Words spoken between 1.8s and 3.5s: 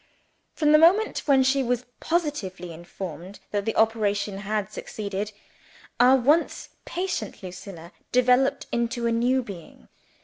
positively informed